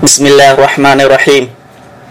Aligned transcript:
بسم 0.00 0.32
الله 0.32 0.56
الرحمن 0.56 0.98
الرحيم 1.04 1.44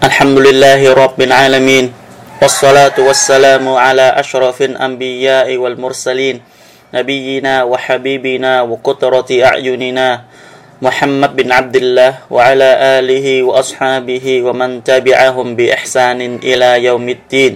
الحمد 0.06 0.38
لله 0.38 0.78
رب 0.94 1.18
العالمين 1.18 1.90
والصلاة 2.38 2.94
والسلام 2.94 3.66
على 3.66 4.06
أشرف 4.14 4.62
الأنبياء 4.62 5.50
والمرسلين 5.58 6.36
نبينا 6.94 7.54
وحبيبنا 7.66 8.52
وقطرة 8.62 9.30
أعيننا 9.42 10.08
محمد 10.78 11.30
بن 11.36 11.48
عبد 11.50 11.76
الله 11.76 12.12
وعلى 12.30 12.70
آله 13.02 13.26
وأصحابه 13.42 14.26
ومن 14.46 14.70
تبعهم 14.86 15.46
بإحسان 15.58 16.20
إلى 16.46 16.70
يوم 16.86 17.06
الدين 17.08 17.52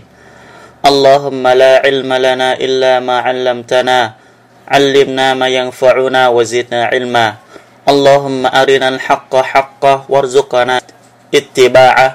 اللهم 0.82 1.44
لا 1.46 1.72
علم 1.86 2.10
لنا 2.10 2.58
إلا 2.58 2.92
ما 3.06 3.22
علمتنا 3.22 3.98
علمنا 4.66 5.26
ما 5.38 5.46
ينفعنا 5.46 6.22
وزدنا 6.28 6.80
علما 6.90 7.43
اللهم 7.89 8.45
أرنا 8.45 8.87
الحق 8.89 9.33
حقا 9.35 9.93
وارزقنا 10.09 10.75
اتباعه 11.35 12.07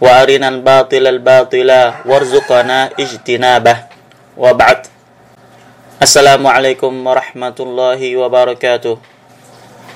وأرنا 0.00 0.48
الباطل 0.48 1.04
الباطلا 1.14 1.82
وارزقنا 2.08 2.78
اجتنابه 3.00 3.76
وبعد 4.36 4.80
السلام 6.02 6.42
عليكم 6.46 6.92
ورحمة 7.06 7.58
الله 7.60 8.00
وبركاته 8.16 8.94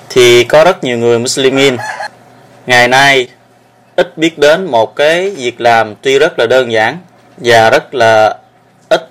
thì 0.09 0.43
có 0.43 0.63
rất 0.63 0.83
nhiều 0.83 0.97
người 0.97 1.19
Muslimin 1.19 1.77
ngày 2.65 2.87
nay 2.87 3.27
ít 3.95 4.17
biết 4.17 4.39
đến 4.39 4.65
một 4.65 4.95
cái 4.95 5.29
việc 5.29 5.61
làm 5.61 5.95
tuy 6.01 6.19
rất 6.19 6.39
là 6.39 6.45
đơn 6.45 6.71
giản 6.71 6.97
và 7.37 7.69
rất 7.69 7.95
là 7.95 8.37
ít 8.89 9.01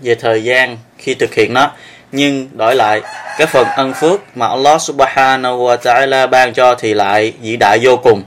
về 0.00 0.14
thời 0.14 0.44
gian 0.44 0.78
khi 0.98 1.14
thực 1.14 1.34
hiện 1.34 1.54
nó 1.54 1.70
nhưng 2.15 2.49
đổi 2.57 2.75
lại, 2.75 3.01
cái 3.37 3.47
phần 3.47 3.67
ân 3.75 3.93
phước 3.93 4.21
mà 4.35 4.47
Allah 4.47 4.81
subhanahu 4.81 5.67
wa 5.67 5.77
ta'ala 5.77 6.27
ban 6.27 6.53
cho 6.53 6.75
thì 6.75 6.93
lại 6.93 7.33
vĩ 7.41 7.57
đại 7.57 7.79
vô 7.81 7.97
cùng. 7.97 8.23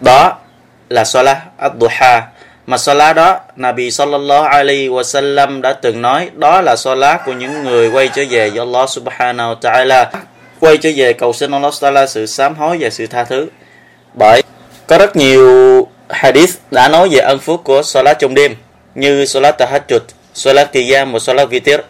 Đó 0.00 0.38
là 0.88 1.04
salat 1.04 1.38
ad-duha. 1.58 2.20
Mà 2.66 2.78
salat 2.78 3.16
đó, 3.16 3.40
Nabi 3.56 3.90
sallallahu 3.90 4.44
alaihi 4.44 4.88
wa 4.88 5.02
sallam 5.02 5.62
đã 5.62 5.72
từng 5.72 6.02
nói, 6.02 6.30
đó 6.34 6.60
là 6.60 6.76
salat 6.76 7.20
của 7.24 7.32
những 7.32 7.64
người 7.64 7.90
quay 7.90 8.08
trở 8.08 8.22
về 8.30 8.50
với 8.50 8.58
Allah 8.58 8.90
subhanahu 8.90 9.54
wa 9.54 9.58
ta'ala. 9.60 10.06
Quay 10.60 10.76
trở 10.76 10.90
về 10.96 11.12
cầu 11.12 11.32
xin 11.32 11.50
Allah 11.50 11.72
ta'ala 11.72 12.06
sự 12.06 12.26
sám 12.26 12.54
hối 12.54 12.76
và 12.80 12.90
sự 12.90 13.06
tha 13.06 13.24
thứ. 13.24 13.46
Bởi 14.14 14.42
có 14.86 14.98
rất 14.98 15.16
nhiều 15.16 15.88
hadith 16.08 16.50
đã 16.70 16.88
nói 16.88 17.08
về 17.08 17.18
ân 17.18 17.38
phước 17.38 17.64
của 17.64 17.82
salat 17.82 18.18
trong 18.18 18.34
đêm, 18.34 18.56
như 18.94 19.26
salat 19.26 19.60
tahajjud, 19.60 20.00
salat 20.34 20.72
qiyam 20.72 21.12
và 21.12 21.18
salat 21.18 21.48
vitir 21.48 21.80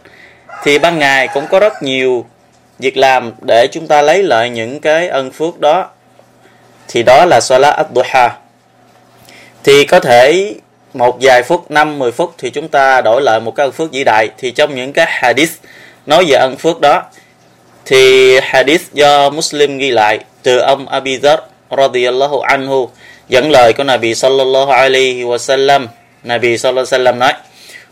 thì 0.67 0.79
ban 0.79 0.99
ngày 0.99 1.29
cũng 1.29 1.47
có 1.51 1.61
rất 1.61 1.83
nhiều 1.83 2.27
việc 2.79 2.97
làm 2.97 3.33
để 3.47 3.69
chúng 3.73 3.87
ta 3.87 4.03
lấy 4.03 4.23
lại 4.23 4.51
những 4.51 4.81
cái 4.81 5.09
ân 5.09 5.31
phước 5.31 5.61
đó. 5.61 5.91
Thì 6.89 7.03
đó 7.03 7.25
là 7.25 7.41
salat 7.41 7.75
ad-duha. 7.77 8.31
Thì 9.65 9.85
có 9.85 10.01
thể 10.01 10.55
một 10.95 11.19
vài 11.21 11.43
phút 11.43 11.71
5 11.71 11.99
10 11.99 12.13
phút 12.13 12.35
thì 12.39 12.51
chúng 12.51 12.69
ta 12.69 13.01
đổi 13.01 13.23
lại 13.23 13.41
một 13.41 13.51
cái 13.51 13.67
ân 13.67 13.73
phước 13.73 13.93
vĩ 13.93 14.05
đại. 14.05 14.29
Thì 14.39 14.51
trong 14.51 14.75
những 14.75 14.93
cái 14.93 15.07
hadith 15.09 15.53
nói 16.07 16.25
về 16.29 16.37
ân 16.37 16.57
phước 16.57 16.81
đó, 16.81 17.03
thì 17.85 18.35
hadith 18.41 18.93
do 18.93 19.31
Muslim 19.31 19.79
ghi 19.79 19.91
lại 19.91 20.19
từ 20.43 20.59
ông 20.59 20.89
Abi 20.89 21.19
Dhar 21.19 21.39
radiyallahu 21.77 22.41
anhu 22.41 22.91
dẫn 23.29 23.51
lời 23.51 23.73
của 23.73 23.85
Nabi 23.85 24.15
sallallahu 24.15 24.71
alaihi 24.71 25.25
wasallam 25.25 25.87
Nabi 26.23 26.59
sallallahu 26.59 26.87
alaihi 26.91 27.05
wasallam 27.05 27.19
nói 27.19 27.33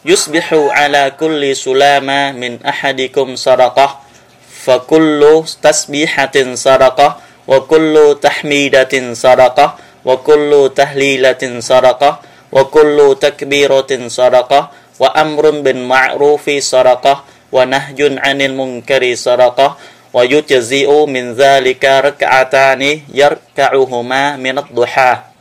yusbihu 0.05 0.69
ala 0.69 1.11
kulli 1.17 1.57
sulama 1.57 2.37
min 2.37 2.61
ahadikum 2.61 3.41
sadaqah, 3.41 4.05
fa 4.45 4.85
kullu 4.85 5.49
tasbihatin 5.65 6.61
sadaqah, 6.61 7.19
wa 7.49 7.65
kullu 7.65 8.15
tahmidatin 8.21 9.17
sadaqah, 9.17 9.81
wa 10.05 10.21
kullu 10.21 10.69
tahlilatin 10.69 11.65
sadaqah, 11.65 12.21
wa 12.53 12.63
kullu 12.69 13.17
takbiratin 13.17 14.13
sadaqah, 14.13 14.71
wa 15.01 15.09
amrun 15.17 15.65
bin 15.65 15.89
ma'rufi 15.89 16.61
sadaqah, 16.61 17.25
wa 17.51 17.65
nahjun 17.65 18.21
'anil 18.21 18.53
munkari 18.53 19.17
sadaqah, 19.17 19.81
wa 20.15 20.23
yujzi'u 20.23 21.11
min 21.11 21.35
dhalika 21.35 22.05
rak'atani 22.07 23.03
yarka'uhuma 23.11 24.39
min 24.39 24.55
ad-duha 24.63 25.35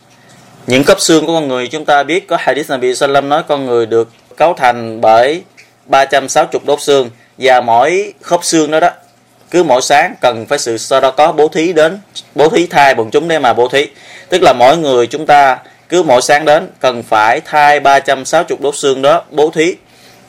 những 0.68 0.84
cấp 0.84 1.00
xương 1.00 1.26
của 1.26 1.34
con 1.34 1.48
người 1.48 1.68
chúng 1.68 1.86
ta 1.86 2.04
biết 2.04 2.28
có 2.28 2.38
hadith 2.40 2.70
Nabi 2.70 2.96
sallam 2.96 3.30
nói 3.30 3.44
con 3.48 3.66
người 3.66 3.86
được 3.86 4.10
cấu 4.38 4.54
thành 4.54 5.02
bởi 5.02 5.44
360 5.86 6.62
đốt 6.66 6.82
xương 6.82 7.10
và 7.38 7.62
mỗi 7.62 8.14
khớp 8.22 8.44
xương 8.44 8.72
đó 8.72 8.80
đó, 8.80 8.90
cứ 9.52 9.64
mỗi 9.64 9.82
sáng 9.82 10.16
cần 10.22 10.46
phải 10.50 10.60
sự, 10.60 10.78
sau 10.78 11.02
đó 11.02 11.12
có 11.12 11.32
bố 11.32 11.48
thí 11.48 11.74
đến, 11.74 12.00
bố 12.36 12.50
thí 12.50 12.68
thai 12.68 12.96
bọn 12.96 13.10
chúng 13.12 13.28
để 13.28 13.40
mà 13.40 13.54
bố 13.54 13.68
thí. 13.68 13.88
Tức 14.30 14.42
là 14.44 14.54
mỗi 14.54 14.78
người 14.78 15.08
chúng 15.08 15.26
ta 15.26 15.58
cứ 15.90 16.04
mỗi 16.04 16.22
sáng 16.22 16.46
đến 16.46 16.70
cần 16.80 17.04
phải 17.04 17.40
thai 17.40 17.80
360 17.80 18.58
đốt 18.62 18.76
xương 18.76 19.02
đó 19.02 19.24
bố 19.30 19.50
thí. 19.50 19.76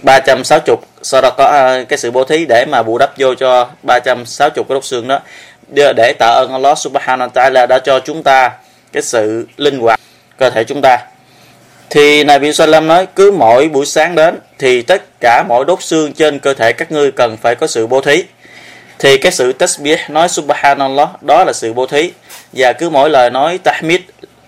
360 0.03 0.77
sau 1.03 1.21
đó 1.21 1.31
có 1.37 1.45
à, 1.45 1.85
cái 1.89 1.99
sự 1.99 2.11
bố 2.11 2.25
thí 2.25 2.47
để 2.49 2.65
mà 2.71 2.83
bù 2.83 2.99
đắp 2.99 3.19
vô 3.19 3.35
cho 3.35 3.69
360 3.83 4.65
cái 4.69 4.75
đốt 4.75 4.85
xương 4.85 5.09
đó. 5.09 5.21
Để 5.69 6.13
tạ 6.19 6.27
ơn 6.27 6.53
Allah 6.53 6.79
subhanahu 6.79 7.29
wa 7.29 7.33
ta'ala 7.33 7.67
đã 7.67 7.79
cho 7.79 8.01
chúng 8.01 8.23
ta 8.23 8.51
cái 8.93 9.03
sự 9.03 9.47
linh 9.57 9.79
hoạt 9.79 10.01
cơ 10.39 10.51
thể 10.51 10.65
chúng 10.65 10.81
ta 10.83 10.99
thì 11.91 12.25
Nabi 12.25 12.53
Sallam 12.53 12.87
nói, 12.87 13.07
cứ 13.17 13.31
mỗi 13.31 13.69
buổi 13.69 13.87
sáng 13.87 14.15
đến 14.15 14.39
thì 14.59 14.83
tất 14.83 15.03
cả 15.21 15.45
mỗi 15.49 15.65
đốt 15.65 15.83
xương 15.83 16.13
trên 16.13 16.39
cơ 16.39 16.55
thể 16.55 16.73
các 16.73 16.93
ngươi 16.93 17.11
cần 17.11 17.37
phải 17.37 17.55
có 17.55 17.67
sự 17.67 17.87
bố 17.87 18.01
thí. 18.01 18.25
Thì 18.99 19.19
cái 19.19 19.33
sự 19.33 19.53
tasbih 19.53 19.99
nói 20.09 20.29
subhanallah, 20.29 21.23
đó 21.23 21.45
là 21.45 21.53
sự 21.53 21.73
bố 21.73 21.87
thí. 21.87 22.11
Và 22.53 22.73
cứ 22.73 22.91
mỗi 22.91 23.11
lời 23.11 23.31
nói 23.31 23.59
tahmid, 23.59 24.01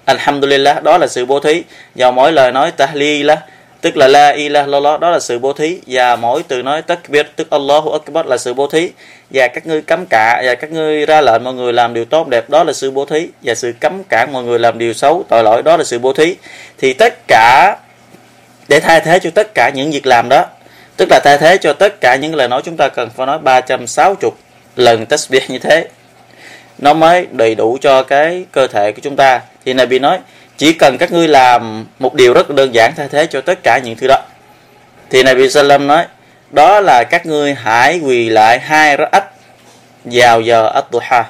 alhamdulillah, 0.05 0.83
đó 0.83 0.99
là 0.99 1.07
sự 1.07 1.27
bố 1.27 1.41
thí. 1.41 1.63
Và 1.95 2.11
mỗi 2.11 2.33
lời 2.33 2.53
nói 2.53 2.71
tahlila 2.71 3.37
tức 3.81 3.97
là 3.97 4.09
la 4.09 4.31
ilaha 4.31 4.64
illallah, 4.64 5.00
đó 5.00 5.10
là 5.10 5.20
sự 5.20 5.38
bố 5.38 5.53
thí. 5.53 5.78
Và 5.87 6.16
mỗi 6.16 6.42
từ 6.48 6.62
nói 6.62 6.82
takbir, 6.82 7.26
tức 7.37 7.50
Allahu 7.50 7.92
akbar 7.92 8.26
là 8.26 8.37
sự 8.37 8.54
bố 8.54 8.66
thí. 8.66 8.91
Và 9.31 9.48
các 9.48 9.66
ngươi 9.66 9.82
cấm 9.82 10.06
cả, 10.10 10.42
và 10.44 10.54
các 10.54 10.70
ngươi 10.72 11.06
ra 11.06 11.20
lệnh 11.20 11.44
mọi 11.44 11.54
người 11.54 11.72
làm 11.72 11.94
điều 11.94 12.04
tốt, 12.04 12.28
đẹp, 12.28 12.50
đó 12.50 12.64
là 12.64 12.72
sự 12.72 12.91
bố 12.91 13.04
thí. 13.04 13.28
Và 13.42 13.54
sự 13.54 13.72
cấm 13.81 14.03
cản 14.09 14.32
mọi 14.32 14.44
người 14.44 14.59
làm 14.59 14.78
điều 14.78 14.92
xấu, 14.92 15.25
tội 15.28 15.42
lỗi, 15.42 15.62
đó 15.62 15.76
là 15.76 15.84
sự 15.84 15.98
bố 15.98 16.12
thí. 16.12 16.37
Thì 16.78 16.92
tất 16.92 17.14
cả, 17.28 17.76
để 18.69 18.81
thay 18.81 19.00
thế 19.00 19.19
cho 19.19 19.31
tất 19.31 19.54
cả 19.54 19.70
những 19.75 19.91
việc 19.91 20.06
làm 20.06 20.28
đó, 20.28 20.44
tức 20.97 21.08
là 21.10 21.20
thay 21.25 21.38
thế 21.38 21.58
cho 21.58 21.72
tất 21.72 22.00
cả 22.00 22.16
những 22.16 22.34
lời 22.34 22.48
nói 22.48 22.62
chúng 22.64 22.76
ta 22.76 22.88
cần 22.88 23.10
phải 23.16 23.26
nói 23.26 23.38
360 23.38 24.31
lần 24.76 25.06
tasbih 25.06 25.43
như 25.48 25.58
thế, 25.58 25.88
nó 26.78 26.94
mới 26.94 27.26
đầy 27.31 27.54
đủ 27.54 27.78
cho 27.81 28.03
cái 28.03 28.44
cơ 28.53 28.66
thể 28.66 28.93
của 28.93 29.00
chúng 29.03 29.16
ta. 29.16 29.41
Thì 29.64 29.72
Nabi 29.72 29.98
nói 29.98 30.19
chỉ 30.56 30.72
cần 30.72 30.99
các 30.99 31.12
ngươi 31.12 31.28
làm 31.28 31.87
một 31.99 32.15
điều 32.15 32.34
rất 32.34 32.50
đơn 32.50 32.75
giản 32.75 32.93
thay 32.97 33.09
thế 33.09 33.27
cho 33.27 33.41
tất 33.41 33.59
cả 33.62 33.81
những 33.84 33.97
thứ 33.97 34.06
đó. 34.06 34.22
Thì 35.11 35.22
Nabi 35.22 35.50
Sallam 35.50 35.87
nói, 35.87 36.05
đó 36.50 36.81
là 36.81 37.05
các 37.05 37.27
ngươi 37.27 37.55
hãy 37.55 37.99
quỳ 37.99 38.28
lại 38.28 38.59
hai 38.59 38.97
rắc 38.97 39.25
vào 40.05 40.41
giờ 40.41 40.71
at-duha 40.75 41.25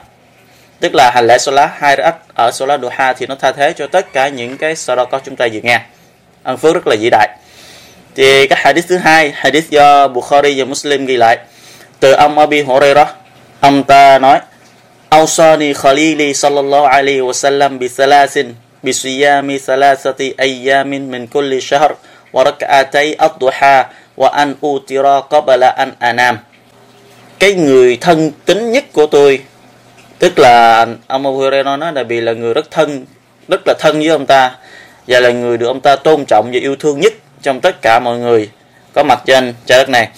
tức 0.81 0.95
là 0.95 1.11
hành 1.15 1.27
lễ 1.27 1.39
solat 1.39 1.71
hai 1.79 1.97
rắc 1.97 2.15
ở 2.35 2.51
solat 2.51 2.81
duha 2.81 3.13
thì 3.13 3.27
nó 3.27 3.35
thay 3.35 3.53
thế 3.53 3.73
cho 3.77 3.87
tất 3.87 4.13
cả 4.13 4.29
những 4.29 4.57
cái 4.57 4.77
sau 4.77 5.07
có 5.07 5.21
chúng 5.25 5.37
ta 5.37 5.49
vừa 5.53 5.61
nghe. 5.63 5.81
Ân 6.43 6.57
phước 6.57 6.75
rất 6.75 6.87
là 6.87 6.97
vĩ 7.01 7.11
đại. 7.11 7.29
Thì 8.15 8.49
cái 8.49 8.59
hadith 8.63 8.89
thứ 8.89 8.97
hai, 8.97 9.33
hadith 9.35 9.71
do 9.71 10.09
Bukhari 10.09 10.61
và 10.61 10.65
Muslim 10.65 11.07
ghi 11.07 11.17
lại. 11.17 11.39
Từ 12.01 12.13
ông 12.13 12.39
Abi 12.39 12.63
Hurairah, 12.63 13.09
ông 13.61 13.85
ta 13.85 14.19
nói, 14.19 14.41
Awsani 15.11 15.75
Khalili 15.75 16.35
sallallahu 16.35 16.85
alaihi 16.85 17.21
wasallam 17.21 17.79
bi 17.79 17.89
salasin 17.89 18.55
بصيام 18.87 19.49
ثلاثة 19.57 20.21
أيام 20.41 20.91
من 21.13 21.27
كل 21.27 21.63
شهر 21.63 21.97
وركعتي 22.33 23.09
الضحى 23.27 23.79
وأن 24.17 24.49
أوتر 24.63 25.07
قبل 25.21 25.63
أن 25.63 25.91
أنام. 26.03 26.17
An 26.17 26.17
anam 26.17 26.37
cái 27.39 27.55
người 27.55 27.99
thân 28.01 28.33
tín 28.45 28.73
nhất 28.73 28.85
của 28.93 29.07
tôi, 29.07 29.41
tức 30.19 30.39
là 30.39 30.87
ông 31.07 31.27
Abu 31.27 31.37
Hurairah 31.37 31.79
nói 31.79 31.93
là 31.93 32.03
vì 32.03 32.21
là 32.21 32.33
người 32.33 32.55
rất 32.55 32.71
thân, 32.71 33.07
rất 33.49 33.61
là 33.67 33.75
thân 33.79 33.99
với 33.99 34.09
ông 34.09 34.27
ta, 34.27 34.57
và 35.07 35.21
là 35.21 35.31
người 35.31 35.59
được 35.59 35.67
ông 35.67 35.81
ta 35.81 35.97
tôn 35.97 36.25
trọng 36.25 36.51
và 36.53 36.61
yêu 36.61 36.77
thương 36.77 37.01
nhất 37.01 37.13
trong 37.43 37.61
tất 37.61 37.83
cả 37.83 38.01
mọi 38.01 38.19
người 38.19 38.51
có 38.93 39.03
mặt 39.03 39.23
trên 39.27 39.55
trái 39.67 39.79
đất 39.79 39.89
này. 39.89 40.09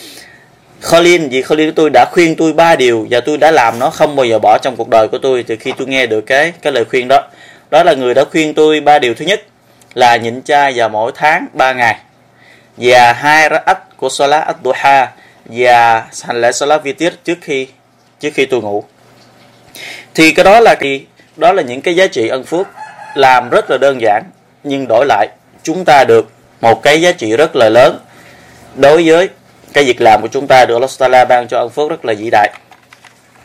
Khalil, 0.81 1.27
vì 1.27 1.43
Khalil 1.43 1.69
của 1.69 1.73
tôi 1.77 1.91
đã 1.91 2.05
khuyên 2.13 2.37
tôi 2.37 2.53
ba 2.53 2.77
điều 2.77 3.07
và 3.11 3.21
tôi 3.21 3.39
đã 3.39 3.51
làm 3.51 3.79
nó 3.79 3.91
không 3.91 4.17
bao 4.17 4.27
giờ 4.27 4.39
bỏ 4.39 4.59
trong 4.63 4.77
cuộc 4.77 4.89
đời 4.89 5.09
của 5.09 5.19
tôi 5.19 5.43
từ 5.43 5.57
khi 5.61 5.73
tôi 5.79 5.87
nghe 5.87 6.07
được 6.07 6.21
cái 6.21 6.53
cái 6.63 6.73
lời 6.73 6.85
khuyên 6.85 7.09
đó 7.09 7.23
đó 7.71 7.83
là 7.83 7.95
người 7.95 8.15
đã 8.15 8.25
khuyên 8.25 8.55
tôi 8.55 8.81
ba 8.81 8.99
điều 8.99 9.15
thứ 9.15 9.25
nhất, 9.25 9.43
là 9.95 10.17
nhịn 10.17 10.43
chay 10.43 10.73
vào 10.77 10.89
mỗi 10.89 11.13
tháng 11.15 11.47
3 11.53 11.73
ngày. 11.73 11.97
Và 12.77 13.13
hai 13.13 13.49
ra'at 13.49 13.75
của 13.97 14.09
salat 14.09 14.49
ad-duha 14.49 15.07
và 15.45 16.07
hành 16.25 16.41
lễ 16.41 16.53
salat 16.53 16.83
vitir 16.83 17.13
trước 17.25 17.39
khi 17.41 17.67
trước 18.21 18.31
khi 18.35 18.47
tôi 18.47 18.61
ngủ. 18.61 18.85
Thì 20.15 20.33
cái 20.33 20.45
đó 20.45 20.61
là 20.61 20.77
gì 20.81 21.07
đó 21.37 21.53
là 21.53 21.63
những 21.63 21.83
cái 21.83 21.97
giá 21.97 22.07
trị 22.07 22.29
ân 22.29 22.45
phước, 22.45 22.67
làm 23.15 23.49
rất 23.51 23.71
là 23.71 23.79
đơn 23.81 24.01
giản, 24.01 24.23
nhưng 24.65 24.87
đổi 24.89 25.07
lại, 25.07 25.29
chúng 25.63 25.85
ta 25.85 26.05
được 26.05 26.31
một 26.61 26.83
cái 26.83 27.01
giá 27.01 27.13
trị 27.13 27.37
rất 27.37 27.57
là 27.57 27.69
lớn 27.69 27.99
đối 28.75 29.09
với 29.09 29.29
cái 29.73 29.85
việc 29.85 30.01
làm 30.01 30.23
của 30.23 30.29
chúng 30.29 30.47
ta 30.47 30.65
được 30.65 30.75
Allah 30.75 30.91
Taala 30.99 31.25
ban 31.25 31.49
cho 31.49 31.59
ân 31.59 31.71
phước 31.71 31.91
rất 31.91 32.05
là 32.05 32.15
vĩ 32.19 32.29
đại. 32.31 32.51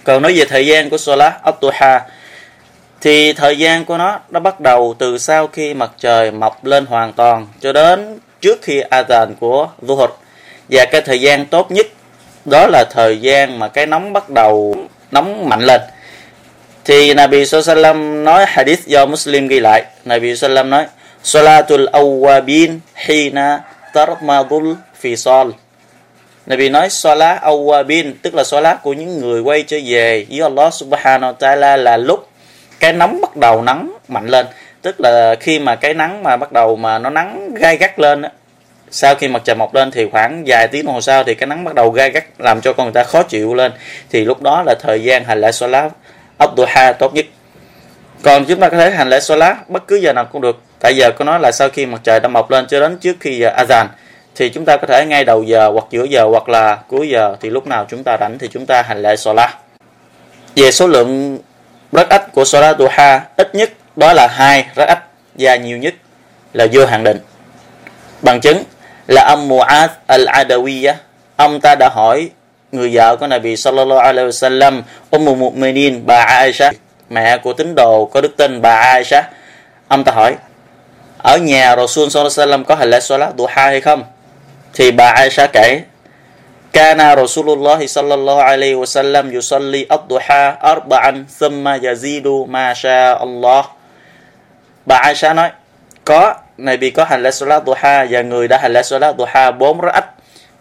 Còn 0.04 0.22
nói 0.22 0.34
về 0.38 0.46
thời 0.46 0.68
gian 0.68 0.90
của 0.90 0.98
Salat 0.98 1.34
ad 1.44 1.56
thì 3.04 3.34
thời 3.34 3.58
gian 3.58 3.86
của 3.86 3.98
nó 3.98 4.20
nó 4.30 4.40
bắt 4.40 4.60
đầu 4.60 4.96
từ 5.00 5.18
sau 5.18 5.48
khi 5.48 5.74
mặt 5.74 5.92
trời 6.00 6.32
mọc 6.32 6.66
lên 6.66 6.86
hoàn 6.86 7.14
toàn 7.14 7.48
cho 7.60 7.74
đến 7.74 8.20
trước 8.42 8.62
khi 8.62 8.80
Aten 8.80 9.36
của 9.40 9.70
Zuhur 9.82 10.08
và 10.70 10.86
cái 10.86 11.02
thời 11.02 11.22
gian 11.22 11.46
tốt 11.46 11.72
nhất, 11.72 11.88
đó 12.46 12.68
là 12.68 12.86
thời 12.92 13.22
gian 13.22 13.60
mà 13.60 13.68
cái 13.68 13.86
nóng 13.86 14.14
bắt 14.14 14.30
đầu, 14.30 14.76
nóng 15.12 15.50
mạnh 15.50 15.62
lên. 15.62 15.82
Thì 16.86 17.14
Nabi 17.14 17.46
Sallam 17.46 18.24
nói, 18.24 18.46
hadith 18.48 18.86
do 18.86 19.06
Muslim 19.06 19.48
ghi 19.48 19.60
lại. 19.60 19.84
Nabi 20.06 20.36
Sallam 20.36 20.70
nói, 20.70 20.86
Salatul 21.24 21.88
awwabin 21.92 22.80
hina 22.96 23.62
tarmadul 23.94 24.74
fisal. 25.02 25.52
Nabi 26.46 26.70
nói 26.70 26.90
Salat 26.90 27.42
awwabin, 27.42 28.14
tức 28.22 28.36
là 28.36 28.44
Salat 28.44 28.84
của 28.84 28.94
những 28.94 29.20
người 29.20 29.42
quay 29.42 29.64
trở 29.64 29.78
về 29.86 30.26
với 30.30 30.40
Allah 30.40 30.74
subhanahu 30.74 31.34
wa 31.34 31.36
ta'ala 31.36 31.78
là 31.78 31.98
lúc 31.98 32.28
cái 32.84 32.94
nóng 32.94 33.22
bắt 33.22 33.36
đầu 33.36 33.62
nắng 33.62 33.94
mạnh 34.08 34.28
lên. 34.28 34.46
Tức 34.82 35.02
là 35.02 35.36
khi 35.40 35.60
mà 35.60 35.76
cái 35.76 35.94
nắng 35.94 36.24
mà 36.24 36.38
bắt 36.38 36.52
đầu 36.52 36.76
mà 36.76 37.00
nó 37.00 37.10
nắng 37.10 37.54
gai 37.56 37.78
gắt 37.78 38.00
lên 38.00 38.22
á, 38.22 38.30
sau 38.92 39.16
khi 39.16 39.28
mặt 39.28 39.42
trời 39.46 39.56
mọc 39.56 39.76
lên 39.76 39.92
thì 39.92 40.10
khoảng 40.12 40.44
vài 40.46 40.68
tiếng 40.68 40.86
đồng 40.86 40.96
hồ 40.96 41.02
sau 41.02 41.24
thì 41.24 41.36
cái 41.36 41.48
nắng 41.48 41.64
bắt 41.64 41.76
đầu 41.76 41.90
gai 41.90 42.12
gắt 42.12 42.24
làm 42.38 42.62
cho 42.62 42.74
con 42.74 42.86
người 42.86 42.94
ta 42.94 43.04
khó 43.04 43.24
chịu 43.24 43.54
lên. 43.54 43.72
Thì 44.10 44.26
lúc 44.26 44.42
đó 44.42 44.64
là 44.66 44.76
thời 44.82 45.04
gian 45.04 45.24
hành 45.24 45.42
lễ 45.42 45.52
Salat 45.52 45.92
Abduha 46.38 46.94
tốt 46.94 47.14
nhất. 47.14 47.26
Còn 48.24 48.46
chúng 48.46 48.60
ta 48.60 48.70
có 48.70 48.78
thể 48.78 48.92
hành 48.92 49.10
lễ 49.10 49.20
Salat 49.20 49.70
bất 49.70 49.88
cứ 49.88 49.96
giờ 49.96 50.14
nào 50.14 50.26
cũng 50.26 50.42
được. 50.42 50.62
Tại 50.80 50.96
giờ 50.96 51.12
có 51.12 51.26
nói 51.26 51.40
là 51.40 51.52
sau 51.52 51.70
khi 51.70 51.86
mặt 51.86 52.02
trời 52.04 52.20
đã 52.20 52.28
mọc 52.28 52.52
lên 52.52 52.66
cho 52.68 52.80
đến 52.80 52.98
trước 52.98 53.18
khi 53.20 53.38
giờ 53.38 53.54
Azan, 53.58 53.86
thì 54.36 54.50
chúng 54.50 54.66
ta 54.66 54.78
có 54.78 54.88
thể 54.88 55.06
ngay 55.06 55.26
đầu 55.26 55.44
giờ 55.44 55.70
hoặc 55.74 55.86
giữa 55.90 56.04
giờ 56.04 56.28
hoặc 56.32 56.50
là 56.50 56.78
cuối 56.88 57.10
giờ. 57.10 57.36
Thì 57.42 57.50
lúc 57.50 57.68
nào 57.68 57.86
chúng 57.90 58.04
ta 58.04 58.18
rảnh 58.20 58.40
thì 58.40 58.48
chúng 58.52 58.66
ta 58.66 58.82
hành 58.82 59.02
lễ 59.02 59.16
Salat. 59.16 59.50
Về 60.56 60.72
số 60.72 60.88
lượng 60.88 61.40
ách 62.02 62.34
của 62.34 62.46
Salat 62.46 62.78
Duha 62.80 63.22
ít 63.38 63.56
nhất 63.56 63.70
đó 63.96 64.14
là 64.14 64.28
hai 64.28 64.66
rất 64.76 64.86
ách 64.88 65.04
và 65.36 65.56
nhiều 65.56 65.78
nhất 65.78 65.94
là 66.54 66.68
vô 66.72 66.86
hạn 66.86 67.04
định. 67.04 67.20
Bằng 68.22 68.42
chứng 68.42 68.64
là 69.08 69.26
ông 69.28 69.50
Mu'ad 69.50 69.88
al-Adawiyah 70.08 70.94
ông 71.36 71.62
ta 71.62 71.76
đã 71.76 71.90
hỏi 71.90 72.30
người 72.72 72.90
vợ 72.94 73.16
của 73.16 73.28
Nabi 73.28 73.58
sallallahu 73.58 74.00
alaihi 74.00 74.28
wasallam 74.28 74.82
Ummu 75.12 75.36
Mu'minin, 75.36 76.06
bà 76.06 76.24
Aisha? 76.24 76.72
Mẹ 77.10 77.38
của 77.38 77.54
tín 77.54 77.76
đồ 77.76 78.06
có 78.06 78.22
đức 78.22 78.38
tin, 78.38 78.62
bà 78.62 78.76
Aisha. 78.76 79.30
Ông 79.88 80.04
ta 80.04 80.12
hỏi, 80.12 80.36
ở 81.18 81.38
nhà 81.38 81.76
Rasul 81.76 82.10
sallallahu 82.10 82.34
alaihi 82.38 82.52
wasallam 82.52 82.64
có 82.64 82.76
hành 82.76 82.90
lễ 82.90 83.00
salat 83.00 83.34
duha 83.38 83.64
hay 83.66 83.82
không? 83.82 84.04
Thì 84.74 84.92
bà 84.92 85.10
Aisha 85.10 85.48
kể 85.48 85.82
Kana 86.74 87.14
Rasulullah 87.14 87.78
sallallahu 87.78 88.42
alaihi 88.42 88.74
wasallam 88.74 89.30
yusalli 89.30 89.86
ad-duha 89.86 90.58
arba'an 90.58 91.30
thumma 91.30 91.78
yazidu 91.78 92.50
ma 92.50 92.74
sha 92.74 93.14
Allah. 93.14 93.70
Bà 94.86 94.98
Aisha 94.98 95.34
nói, 95.34 95.52
có, 96.06 96.34
Nabi 96.58 96.92
có 96.92 97.04
hành 97.04 97.24
lễ 97.24 97.32
salat 97.32 97.64
duha 97.66 98.06
và 98.10 98.22
người 98.22 98.48
đã 98.48 98.58
hành 98.58 98.74
lễ 98.74 98.84
salat 98.84 99.16
duha 99.18 99.52
4 99.52 99.82
rakaat. 99.82 100.06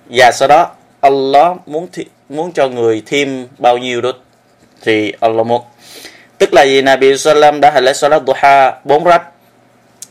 Và 0.07 0.33
sau 0.33 0.49
đó 0.49 0.71
Allah 1.01 1.57
muốn 1.67 1.89
thi, 1.93 2.05
muốn 2.29 2.53
cho 2.53 2.69
người 2.69 3.03
thêm 3.07 3.49
bao 3.59 3.79
nhiêu 3.79 4.01
đó 4.01 4.13
thì 4.83 5.13
Allah 5.21 5.47
muốn. 5.47 5.63
Tức 6.39 6.53
là 6.53 6.63
gì 6.63 6.83
Nabi 6.83 7.19
sallam 7.19 7.61
đã 7.61 7.71
hành 7.71 7.85
lễ 7.85 7.93
salat 7.93 8.23
duha 8.27 8.81
4 8.85 9.05
rakaat 9.05 9.23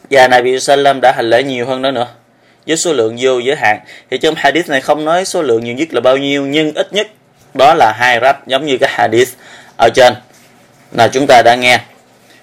và 0.10 0.28
Nabi 0.28 0.60
sallam 0.60 1.02
đã 1.02 1.12
hành 1.12 1.30
lễ 1.30 1.44
nhiều 1.44 1.66
hơn 1.66 1.82
đó 1.82 1.92
nữa 1.92 2.08
với 2.68 2.78
số 2.78 2.94
lượng 2.94 3.18
vô 3.20 3.40
giới 3.40 3.56
hạn. 3.56 3.80
Thì 4.12 4.18
trong 4.18 4.36
hadith 4.38 4.70
này 4.70 4.82
không 4.82 5.06
nói 5.06 5.26
số 5.26 5.42
lượng 5.42 5.64
nhiều 5.64 5.76
nhất 5.76 5.94
là 5.94 6.02
bao 6.02 6.18
nhiêu, 6.18 6.46
nhưng 6.46 6.74
ít 6.74 6.94
nhất 6.94 7.08
đó 7.54 7.74
là 7.74 7.94
hai 7.98 8.20
rách 8.20 8.48
giống 8.48 8.66
như 8.66 8.78
cái 8.78 8.90
hadith 8.94 9.30
ở 9.78 9.90
trên 9.96 10.14
là 10.92 11.08
chúng 11.08 11.28
ta 11.28 11.42
đã 11.46 11.56
nghe. 11.56 11.80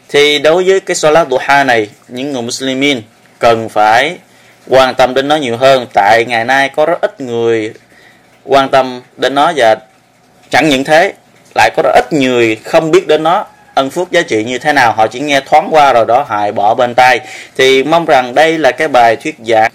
Thì 0.09 0.38
đối 0.38 0.65
với 0.65 0.81
cái 0.81 0.94
salat 0.94 1.29
duha 1.31 1.65
này, 1.65 1.88
những 2.09 2.32
người 2.32 2.43
muslimin 2.43 3.03
cần 3.38 3.69
phải 3.69 4.19
quan 4.69 4.94
tâm 4.94 5.15
đến 5.15 5.29
nó 5.29 5.37
nhiều 5.37 5.56
hơn. 5.56 5.87
Tại 5.94 6.25
ngày 6.29 6.44
nay 6.44 6.69
có 6.69 6.87
rất 6.87 7.00
ít 7.00 7.21
người 7.21 7.73
quan 8.44 8.69
tâm 8.69 9.03
đến 9.17 9.35
nó 9.35 9.53
và 9.56 9.76
chẳng 10.50 10.69
những 10.69 10.85
thế, 10.85 11.12
lại 11.55 11.71
có 11.76 11.82
rất 11.82 11.93
ít 11.94 12.12
người 12.12 12.56
không 12.64 12.91
biết 12.91 13.06
đến 13.06 13.23
nó. 13.23 13.47
Ân 13.75 13.91
phước 13.91 14.11
giá 14.11 14.23
trị 14.23 14.44
như 14.44 14.59
thế 14.59 14.73
nào, 14.73 14.93
họ 14.93 15.06
chỉ 15.06 15.21
nghe 15.21 15.41
thoáng 15.41 15.69
qua 15.71 15.93
rồi 15.93 16.05
đó, 16.09 16.26
hại 16.29 16.53
bỏ 16.53 16.75
bên 16.75 16.94
tay 16.94 17.21
thì 17.56 17.82
mong 17.82 18.05
rằng 18.05 18.35
đây 18.35 18.59
là 18.59 18.73
cái 18.73 18.88
bài 18.88 19.17
thuyết 19.17 19.37
giảng 19.47 19.73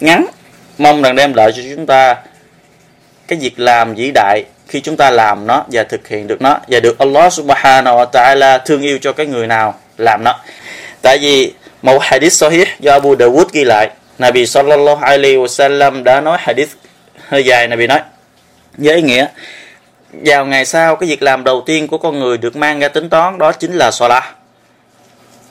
ngắn. 0.00 0.26
Mong 0.78 1.02
rằng 1.02 1.16
đem 1.16 1.34
lại 1.34 1.52
cho 1.52 1.62
chúng 1.76 1.86
ta 1.86 2.16
cái 3.28 3.38
việc 3.38 3.58
làm 3.58 3.94
vĩ 3.94 4.10
đại 4.14 4.44
khi 4.68 4.80
chúng 4.80 4.96
ta 4.96 5.10
làm 5.10 5.46
nó 5.46 5.64
và 5.72 5.82
thực 5.82 6.08
hiện 6.08 6.26
được 6.26 6.42
nó 6.42 6.58
và 6.68 6.80
được 6.80 6.98
Allah 6.98 7.32
subhanahu 7.32 7.96
wa 7.96 8.06
ta'ala 8.12 8.58
thương 8.58 8.82
yêu 8.82 8.98
cho 8.98 9.12
cái 9.12 9.26
người 9.26 9.46
nào 9.46 9.74
làm 9.98 10.24
nó. 10.24 10.34
Tại 11.02 11.18
vì 11.18 11.52
một 11.82 12.02
hadith 12.02 12.32
sahih 12.32 12.68
do 12.80 12.92
Abu 12.92 13.14
Dawud 13.14 13.44
ghi 13.52 13.64
lại, 13.64 13.90
Nabi 14.18 14.46
sallallahu 14.46 15.04
alaihi 15.04 15.36
wasallam 15.36 16.02
đã 16.02 16.20
nói 16.20 16.38
hadith 16.40 16.70
hơi 17.28 17.44
dài, 17.44 17.68
Nabi 17.68 17.86
nói. 17.86 18.00
Với 18.78 18.94
ý 18.94 19.02
nghĩa, 19.02 19.26
vào 20.12 20.46
ngày 20.46 20.64
sau 20.64 20.96
cái 20.96 21.08
việc 21.08 21.22
làm 21.22 21.44
đầu 21.44 21.62
tiên 21.66 21.88
của 21.88 21.98
con 21.98 22.18
người 22.18 22.38
được 22.38 22.56
mang 22.56 22.80
ra 22.80 22.88
tính 22.88 23.08
toán 23.08 23.38
đó 23.38 23.52
chính 23.52 23.72
là 23.72 23.90
salat 23.90 24.24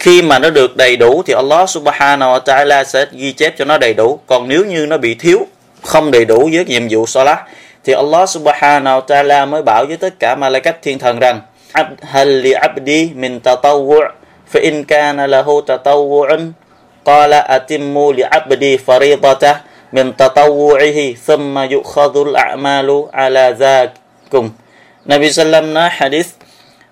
khi 0.03 0.21
mà 0.21 0.39
nó 0.39 0.49
được 0.49 0.77
đầy 0.77 0.97
đủ 0.97 1.23
thì 1.25 1.33
Allah 1.33 1.69
subhanahu 1.69 2.31
wa 2.31 2.39
ta'ala 2.39 2.83
sẽ 2.83 3.05
ghi 3.11 3.31
chép 3.31 3.53
cho 3.57 3.65
nó 3.65 3.77
đầy 3.77 3.93
đủ. 3.93 4.19
Còn 4.27 4.47
nếu 4.47 4.65
như 4.65 4.85
nó 4.85 4.97
bị 4.97 5.15
thiếu, 5.15 5.47
không 5.81 6.11
đầy 6.11 6.25
đủ 6.25 6.49
với 6.53 6.65
nhiệm 6.65 6.87
vụ 6.89 7.05
salat, 7.05 7.39
thì 7.83 7.93
Allah 7.93 8.29
subhanahu 8.29 8.99
wa 8.99 9.05
ta'ala 9.05 9.49
mới 9.49 9.61
bảo 9.61 9.85
với 9.85 9.97
tất 9.97 10.19
cả 10.19 10.35
malaikat 10.35 10.81
thiên 10.81 10.99
thần 10.99 11.19
rằng 11.19 11.41
hal 12.01 12.27
li 12.27 12.51
abdi 12.51 13.09
min 13.15 13.39
tatawwu' 13.39 14.09
fa 14.53 14.61
in 14.61 14.83
kana 14.83 15.27
lahu 15.27 15.61
tatawwu'un, 15.61 16.51
qala 17.03 17.39
atimmu 17.39 18.11
li 18.11 18.23
abdi 18.23 18.77
faridata 18.77 19.55
min 19.91 20.11
tatawwu'ihi, 20.11 21.15
thumma 21.27 21.65
yu'khadhu 21.65 22.25
al-a'malu 22.25 23.07
ala 23.11 23.51
zakum. 23.51 24.49
Nabi 25.05 25.31
sallam 25.31 25.73
nói 25.73 25.89
hadith 25.91 26.27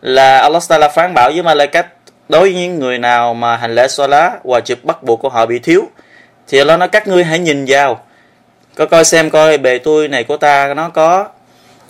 là 0.02 0.38
Allah 0.38 0.64
Taala 0.70 0.90
phán 0.90 1.14
bảo 1.14 1.32
với 1.34 1.44
malaikat 1.44 1.86
đối 2.32 2.42
với 2.42 2.54
những 2.54 2.80
người 2.80 2.98
nào 2.98 3.34
mà 3.34 3.58
hành 3.58 3.76
lễ 3.76 3.88
lá 4.10 4.32
và 4.44 4.60
chụp 4.60 4.80
bắt 4.84 5.04
buộc 5.04 5.20
của 5.22 5.30
họ 5.30 5.46
bị 5.46 5.60
thiếu, 5.60 5.90
thì 6.48 6.58
Allah 6.58 6.80
nói, 6.80 6.90
các 6.90 7.08
ngươi 7.08 7.24
hãy 7.24 7.40
nhìn 7.40 7.66
vào. 7.68 8.04
Có 8.76 8.86
coi 8.86 9.06
xem 9.06 9.30
coi, 9.30 9.58
bề 9.58 9.78
tôi 9.78 10.08
này 10.08 10.24
của 10.24 10.38
ta 10.38 10.74
nó 10.74 10.90
có 10.90 11.28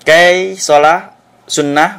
cái 0.06 0.58
lá 0.68 1.02
sunnah, 1.48 1.92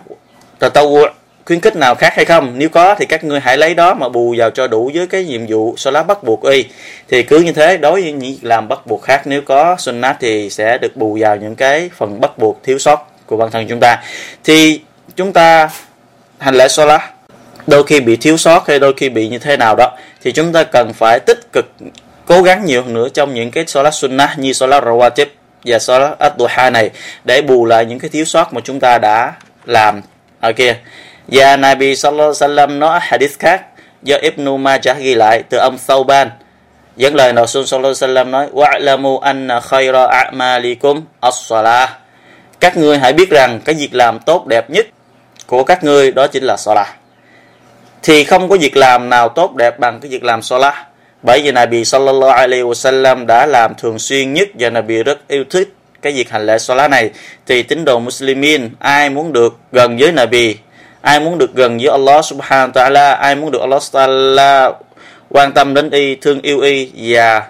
tatawwu 0.61 1.09
khuyến 1.47 1.61
khích 1.61 1.77
nào 1.77 1.95
khác 1.95 2.13
hay 2.17 2.25
không? 2.25 2.53
Nếu 2.57 2.69
có, 2.69 2.95
thì 2.95 3.07
các 3.07 3.25
ngươi 3.25 3.41
hãy 3.41 3.59
lấy 3.59 3.75
đó 3.75 3.95
mà 3.95 4.09
bù 4.09 4.35
vào 4.39 4.51
cho 4.51 4.67
đủ 4.67 4.91
với 4.95 5.07
cái 5.07 5.25
nhiệm 5.25 5.47
vụ 5.49 5.77
lá 5.85 6.03
bắt 6.03 6.23
buộc 6.23 6.43
y. 6.43 6.65
Thì 7.09 7.23
cứ 7.23 7.39
như 7.39 7.53
thế, 7.53 7.77
đối 7.77 8.03
với 8.03 8.13
những 8.13 8.37
làm 8.43 8.69
bắt 8.69 8.87
buộc 8.87 9.03
khác, 9.03 9.23
nếu 9.25 9.43
có 9.43 9.77
sunnah 9.79 10.17
thì 10.21 10.51
sẽ 10.51 10.79
được 10.79 10.97
bù 10.97 11.19
vào 11.21 11.37
những 11.37 11.57
cái 11.57 11.91
phần 11.97 12.21
bắt 12.21 12.39
buộc 12.39 12.61
thiếu 12.63 12.79
sót 12.79 13.27
của 13.27 13.37
bản 13.37 13.51
thân 13.51 13.67
chúng 13.69 13.81
ta. 13.81 14.03
Thì 14.45 14.81
chúng 15.17 15.33
ta 15.33 15.71
hành 16.39 16.55
lễ 16.55 16.69
lá 16.77 17.11
đôi 17.67 17.85
khi 17.85 18.01
bị 18.01 18.17
thiếu 18.17 18.37
sót 18.37 18.69
hay 18.69 18.79
đôi 18.79 18.95
khi 18.97 19.09
bị 19.09 19.29
như 19.29 19.39
thế 19.39 19.57
nào 19.57 19.75
đó, 19.77 19.97
thì 20.23 20.33
chúng 20.33 20.53
ta 20.53 20.65
cần 20.65 20.93
phải 20.93 21.21
tích 21.27 21.53
cực 21.53 21.67
cố 22.27 22.43
gắng 22.43 22.65
nhiều 22.65 22.83
hơn 22.83 22.95
nữa 22.95 23.09
trong 23.15 23.35
những 23.35 23.51
cái 23.51 23.65
salat 23.67 23.95
sunnah 23.95 24.39
như 24.39 24.53
salat 24.53 24.85
rawatib 24.85 25.27
và 25.65 25.79
salat 25.79 26.19
ad-duha 26.19 26.73
này 26.73 26.91
để 27.25 27.43
bù 27.43 27.65
lại 27.65 27.85
những 27.85 27.99
cái 27.99 28.11
thiếu 28.11 28.25
sót 28.25 28.55
mà 28.55 28.61
chúng 28.65 28.81
ta 28.81 28.99
đã 28.99 29.33
làm. 29.65 30.01
Ở 30.41 30.53
kia 30.53 30.77
và 31.29 31.57
Nabi 31.57 31.97
sallallahu 31.97 32.33
alaihi 32.41 32.57
wasallam 32.57 32.79
nói 32.79 33.01
hadith 33.03 33.39
khác 33.39 33.63
do 34.03 34.17
Ibn 34.17 34.63
Majah 34.63 34.99
ghi 34.99 35.15
lại 35.15 35.43
từ 35.51 35.59
ông 35.59 35.79
Thauban. 35.87 36.31
Dẫn 36.97 37.15
lời 37.15 37.33
nabi 37.33 37.47
sallallahu 37.47 37.79
alaihi 37.79 37.95
wasallam 37.95 38.31
nói, 38.31 38.49
wa'lamu 38.53 39.19
anna 39.19 39.61
khayra 39.61 40.07
a'malikum 40.07 41.01
as-salah. 41.21 41.89
Các 42.61 42.77
ngươi 42.77 42.99
hãy 42.99 43.13
biết 43.13 43.31
rằng 43.31 43.61
cái 43.65 43.75
việc 43.75 43.95
làm 43.95 44.19
tốt 44.19 44.47
đẹp 44.47 44.71
nhất 44.71 44.87
của 45.47 45.65
các 45.65 45.85
ngươi 45.85 46.13
đó 46.13 46.27
chính 46.27 46.45
là 46.45 46.57
salat 46.57 46.87
thì 48.03 48.25
không 48.25 48.49
có 48.49 48.57
việc 48.61 48.77
làm 48.77 49.11
nào 49.11 49.29
tốt 49.29 49.55
đẹp 49.55 49.79
bằng 49.79 50.01
cái 50.01 50.11
việc 50.11 50.25
làm 50.25 50.43
solat 50.43 50.75
bởi 51.23 51.41
vì 51.45 51.53
Nabi 51.53 51.85
sallallahu 51.85 52.33
alaihi 52.33 52.63
wasallam 52.63 53.27
đã 53.27 53.47
làm 53.47 53.75
thường 53.75 53.99
xuyên 53.99 54.33
nhất 54.33 54.49
và 54.59 54.71
Nabi 54.71 55.03
rất 55.03 55.29
yêu 55.29 55.45
thích 55.51 55.75
cái 56.03 56.13
việc 56.13 56.31
hành 56.31 56.47
lễ 56.47 56.59
solat 56.59 56.91
này. 56.91 57.11
Thì 57.47 57.63
tín 57.63 57.85
đồ 57.85 57.99
Muslimin, 57.99 58.71
ai 58.79 59.11
muốn 59.11 59.33
được 59.33 59.57
gần 59.73 59.97
với 59.99 60.13
Nabi? 60.13 60.57
Ai 61.01 61.21
muốn 61.21 61.39
được 61.39 61.55
gần 61.55 61.79
với 61.79 61.89
Allah 61.89 62.25
subhanahu 62.25 62.73
wa 62.73 62.73
ta'ala? 62.73 63.17
Ai 63.17 63.35
muốn 63.35 63.51
được 63.51 63.61
Allah 63.61 63.83
ta'ala 63.93 64.73
quan 65.29 65.53
tâm 65.53 65.75
đến 65.75 65.91
y, 65.91 66.15
thương 66.15 66.41
yêu 66.43 66.61
y 66.61 66.91
và 66.95 67.47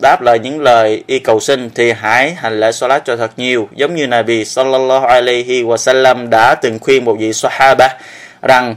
đáp 0.00 0.22
lời 0.22 0.38
những 0.38 0.60
lời 0.60 1.04
y 1.06 1.18
cầu 1.18 1.40
xin? 1.40 1.70
Thì 1.74 1.92
hãy 1.92 2.34
hành 2.34 2.60
lễ 2.60 2.72
salat 2.72 3.04
cho 3.04 3.16
thật 3.16 3.30
nhiều. 3.36 3.68
Giống 3.76 3.94
như 3.94 4.06
Nabi 4.06 4.44
sallallahu 4.44 5.06
alaihi 5.06 5.62
wasallam 5.62 6.28
đã 6.28 6.54
từng 6.54 6.78
khuyên 6.78 7.04
một 7.04 7.16
vị 7.18 7.32
sahaba 7.32 7.88
rằng 8.42 8.76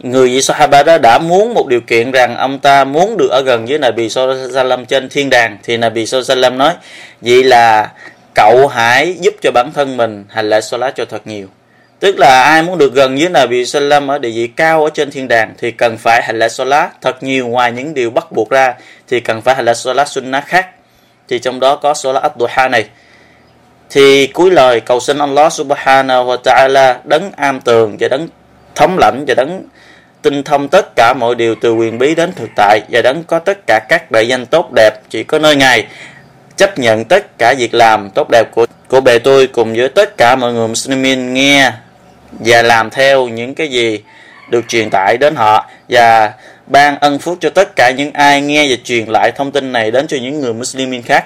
người 0.00 0.28
vị 0.28 0.42
Sahaba 0.42 0.82
đó 0.82 0.98
đã 0.98 1.18
muốn 1.18 1.54
một 1.54 1.66
điều 1.66 1.80
kiện 1.80 2.10
rằng 2.10 2.36
ông 2.36 2.58
ta 2.58 2.84
muốn 2.84 3.16
được 3.16 3.28
ở 3.30 3.42
gần 3.42 3.66
với 3.66 3.78
Nabi 3.78 4.08
Sallam 4.08 4.86
trên 4.86 5.08
thiên 5.08 5.30
đàng. 5.30 5.58
Thì 5.62 5.76
Nabi 5.76 6.06
Sallam 6.06 6.58
nói, 6.58 6.74
vậy 7.20 7.44
là 7.44 7.92
cậu 8.34 8.66
hãy 8.66 9.16
giúp 9.20 9.34
cho 9.42 9.50
bản 9.54 9.70
thân 9.74 9.96
mình 9.96 10.24
hành 10.28 10.50
lễ 10.50 10.60
salat 10.60 10.96
cho 10.96 11.04
thật 11.04 11.26
nhiều. 11.26 11.46
Tức 12.00 12.18
là 12.18 12.42
ai 12.42 12.62
muốn 12.62 12.78
được 12.78 12.94
gần 12.94 13.16
với 13.16 13.28
Nabi 13.28 13.66
Sallam 13.66 14.08
ở 14.10 14.18
địa 14.18 14.30
vị 14.30 14.46
cao 14.46 14.84
ở 14.84 14.90
trên 14.94 15.10
thiên 15.10 15.28
đàng 15.28 15.54
thì 15.58 15.70
cần 15.70 15.96
phải 15.98 16.22
hành 16.22 16.38
lễ 16.38 16.48
salat 16.48 17.00
thật 17.00 17.22
nhiều. 17.22 17.48
Ngoài 17.48 17.72
những 17.72 17.94
điều 17.94 18.10
bắt 18.10 18.32
buộc 18.32 18.50
ra 18.50 18.74
thì 19.08 19.20
cần 19.20 19.42
phải 19.42 19.54
hành 19.54 19.64
lễ 19.64 19.74
salat 19.74 20.08
sunnah 20.08 20.46
khác. 20.46 20.66
Thì 21.28 21.38
trong 21.38 21.60
đó 21.60 21.76
có 21.76 21.94
salat 21.94 22.22
ad-duha 22.22 22.70
này. 22.70 22.84
Thì 23.90 24.26
cuối 24.26 24.50
lời 24.50 24.80
cầu 24.80 25.00
xin 25.00 25.18
Allah 25.18 25.52
subhanahu 25.52 26.24
wa 26.24 26.36
ta'ala 26.44 26.94
đấng 27.04 27.32
am 27.36 27.60
tường 27.60 27.96
và 28.00 28.08
đấng 28.08 28.28
thống 28.74 28.98
lãnh 28.98 29.24
và 29.28 29.34
đấng 29.34 29.62
tinh 30.22 30.42
thông 30.42 30.68
tất 30.68 30.86
cả 30.96 31.14
mọi 31.20 31.34
điều 31.34 31.54
từ 31.54 31.72
quyền 31.72 31.98
bí 31.98 32.14
đến 32.14 32.32
thực 32.32 32.50
tại 32.56 32.80
và 32.90 33.02
đấng 33.02 33.24
có 33.24 33.38
tất 33.38 33.58
cả 33.66 33.80
các 33.88 34.10
đại 34.10 34.28
danh 34.28 34.46
tốt 34.46 34.70
đẹp. 34.74 34.90
Chỉ 35.10 35.24
có 35.24 35.38
nơi 35.38 35.56
ngài 35.56 35.86
chấp 36.56 36.78
nhận 36.78 37.04
tất 37.04 37.38
cả 37.38 37.54
việc 37.58 37.74
làm 37.74 38.10
tốt 38.10 38.28
đẹp 38.30 38.44
của 38.54 38.66
của 38.88 39.00
bề 39.00 39.18
tôi 39.18 39.46
cùng 39.46 39.74
với 39.74 39.88
tất 39.88 40.16
cả 40.16 40.36
mọi 40.36 40.52
người 40.52 40.68
Muslimin 40.68 41.34
nghe 41.34 41.72
và 42.30 42.62
làm 42.62 42.90
theo 42.90 43.28
những 43.28 43.54
cái 43.54 43.68
gì 43.68 44.02
được 44.50 44.68
truyền 44.68 44.90
tải 44.90 45.16
đến 45.18 45.34
họ 45.36 45.70
và 45.88 46.32
ban 46.66 46.98
ân 46.98 47.18
phúc 47.18 47.38
cho 47.40 47.50
tất 47.50 47.76
cả 47.76 47.90
những 47.96 48.12
ai 48.12 48.40
nghe 48.40 48.66
và 48.70 48.76
truyền 48.84 49.04
lại 49.08 49.32
thông 49.36 49.52
tin 49.52 49.72
này 49.72 49.90
đến 49.90 50.06
cho 50.06 50.16
những 50.22 50.40
người 50.40 50.54
Muslimin 50.54 51.02
khác. 51.02 51.24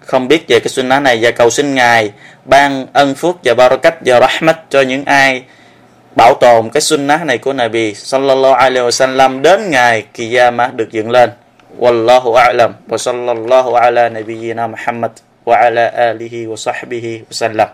Không 0.00 0.28
biết 0.28 0.44
về 0.48 0.60
cái 0.60 0.68
sunnah 0.68 1.02
này 1.02 1.18
và 1.22 1.30
cầu 1.30 1.50
xin 1.50 1.74
ngài 1.74 2.10
ban 2.44 2.86
ân 2.92 3.14
phúc 3.14 3.36
và 3.44 3.54
barakat 3.54 3.94
và 4.06 4.20
rahmat 4.20 4.70
cho 4.70 4.80
những 4.80 5.04
ai 5.04 5.42
bảo 6.16 6.34
tồn 6.34 6.70
cái 6.70 6.80
sunnah 6.80 7.26
này 7.26 7.38
của 7.38 7.52
Nabi 7.52 7.94
sallallahu 7.94 8.54
alaihi 8.54 8.86
wasallam 8.86 9.42
đến 9.42 9.70
ngày 9.70 10.04
Qiyamah 10.14 10.74
được 10.74 10.92
dựng 10.92 11.10
lên. 11.10 11.30
Wallahu 11.78 12.34
a'lam 12.36 12.72
wa 12.88 12.96
sallallahu 12.96 13.74
ala 13.74 14.08
nabiyyina 14.08 14.66
Muhammad 14.66 15.10
wa 15.44 15.56
ala 15.56 15.88
alihi 15.88 16.46
wa 16.46 16.56
sahbihi 16.56 17.18
wa 17.18 17.32
sallam. 17.32 17.68